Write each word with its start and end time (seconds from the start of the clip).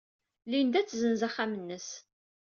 Linda 0.49 0.77
ad 0.79 0.87
tessenz 0.87 1.21
axxam-nnes. 1.27 1.87